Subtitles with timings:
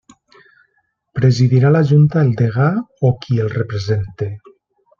[1.19, 2.67] Presidirà la Junta el degà
[3.11, 4.33] o qui el represente.